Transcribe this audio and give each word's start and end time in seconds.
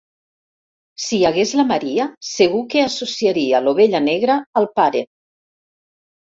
Si 1.01 1.11
hi 1.17 1.27
hagués 1.29 1.51
la 1.59 1.65
Maria 1.71 2.07
segur 2.29 2.61
que 2.71 2.81
associaria 2.85 3.61
l'ovella 3.67 4.03
negra 4.07 4.39
al 4.63 4.69
pare. 4.81 5.05